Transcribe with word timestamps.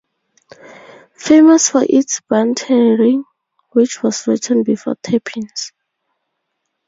Famous 1.13 1.69
for 1.69 1.85
its 1.87 2.21
bantering, 2.27 3.23
which 3.73 4.01
was 4.01 4.25
written 4.25 4.63
before 4.63 4.95
tapings. 4.95 5.73